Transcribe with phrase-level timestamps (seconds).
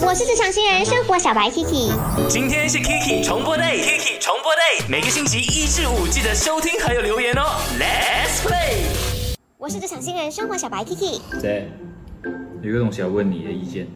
[0.00, 1.92] 我是职场新人生活小白 Kiki，
[2.28, 7.42] 今天是 Kiki 重播 day，Kiki 重播 day，每个星期一至五记得收听还有留言哦。
[7.78, 9.36] Let's play。
[9.56, 11.20] 我是职场新人生活小白 Kiki。
[11.40, 11.66] 在，
[12.62, 13.86] 有个东西要问你的意见。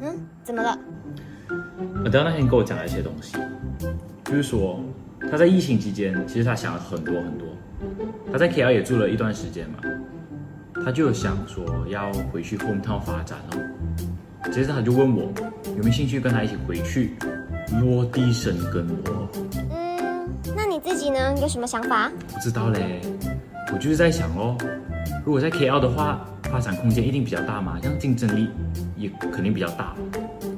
[0.00, 0.78] 嗯，怎么了？
[2.04, 3.36] 阿德那天跟我讲了一些东西，
[4.24, 4.78] 就是说
[5.30, 7.48] 他在疫情期间，其实他想了很多很多。
[8.30, 9.78] 他在 KL 也住了一段时间嘛，
[10.84, 13.58] 他就想说要回去 hometown 发展哦。
[14.52, 15.32] 接着他就问我
[15.76, 17.12] 有没有兴趣跟他一起回去
[17.80, 19.28] 落地生根哦。
[19.70, 21.34] 嗯，那你自己呢？
[21.40, 22.10] 有什么想法？
[22.32, 23.00] 不知道嘞，
[23.72, 24.56] 我就是在想哦，
[25.24, 28.48] 如果在 KL 的话，发展空间一定比较大嘛，这样竞争力
[28.96, 29.94] 也肯定比较大。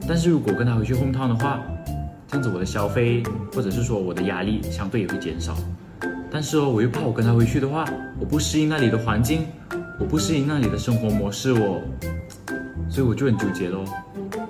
[0.09, 1.61] 但是如果跟他回去 hometown 的话，
[2.29, 3.23] 这样子我的消费
[3.55, 5.55] 或者是说我的压力相对也会减少。
[6.31, 7.85] 但是哦，我又怕我跟他回去的话，
[8.19, 9.45] 我不适应那里的环境，
[9.99, 11.81] 我不适应那里的生活模式哦，
[12.91, 13.85] 所以我就很纠结咯。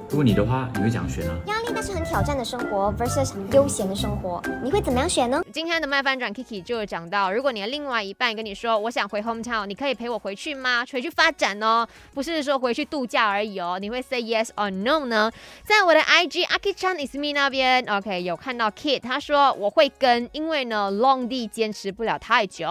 [0.08, 1.34] 如果你的话，你会怎样选啊？
[1.46, 5.42] 压力但是很挑战的生活 versus 悠闲的生活，你会怎么样选呢？
[5.52, 10.84] 今天的麦翻转 Kiki 就有讲到，如果你的另外一半跟你说我想回 hometown，你可以陪我回去吗？
[10.90, 13.78] 回去发展哦，不是说回去度假而已哦。
[13.80, 15.30] 你会 say yes or no 呢？
[15.64, 22.66] 在我的 IG Aki Chan is me 那边，OK 有看到 Kid，他说我会跟，因为呢 Long D 坚持不了太久。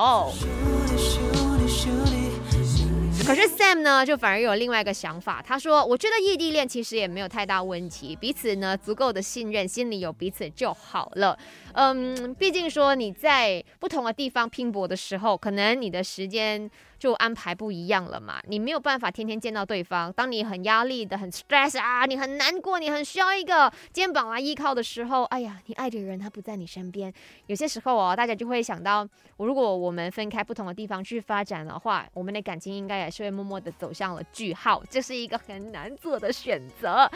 [3.25, 5.41] 可是 Sam 呢，就反而有另外一个想法。
[5.45, 11.37] 他说：“我觉得异地恋其实也没有太大问题，彼此呢足够的信任，心里有彼此就好了。
[11.73, 16.69] 嗯，毕竟说你在不同的地方拼搏的时候，可能你的时间
[16.99, 18.41] 就安排不一样了嘛。
[18.47, 20.11] 你没有办法天天见到对方。
[20.11, 27.13] 当你很压力的、很 stress 啊，你很难过，你很需要一个肩膀来依靠的时候，哎呀，你爱的人他不在你身边。
[27.45, 34.83] 有些时候哦，大家就会想到，如果我们分开不同的地方去发展的话，我们的感情应该也是会默默的走向了句号。
[34.89, 37.09] 这是一个很难做的选择。”